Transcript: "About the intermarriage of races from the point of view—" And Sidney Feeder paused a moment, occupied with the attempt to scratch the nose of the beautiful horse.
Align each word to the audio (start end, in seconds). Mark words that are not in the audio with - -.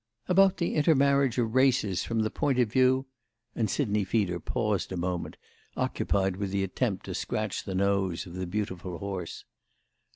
"About 0.27 0.57
the 0.57 0.73
intermarriage 0.73 1.37
of 1.37 1.53
races 1.53 2.03
from 2.03 2.21
the 2.21 2.31
point 2.31 2.57
of 2.57 2.71
view—" 2.71 3.05
And 3.53 3.69
Sidney 3.69 4.03
Feeder 4.03 4.39
paused 4.39 4.91
a 4.91 4.97
moment, 4.97 5.37
occupied 5.77 6.37
with 6.37 6.49
the 6.49 6.63
attempt 6.63 7.05
to 7.05 7.13
scratch 7.13 7.65
the 7.65 7.75
nose 7.75 8.25
of 8.25 8.33
the 8.33 8.47
beautiful 8.47 8.97
horse. 8.97 9.45